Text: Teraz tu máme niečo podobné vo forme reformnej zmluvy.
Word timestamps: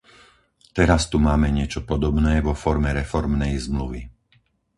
Teraz 0.77 1.01
tu 1.13 1.17
máme 1.27 1.47
niečo 1.57 1.79
podobné 1.91 2.33
vo 2.47 2.53
forme 2.63 2.89
reformnej 2.99 3.53
zmluvy. 3.65 4.01